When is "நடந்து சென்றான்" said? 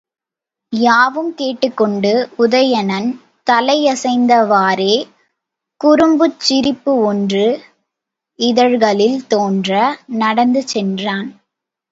10.15-11.29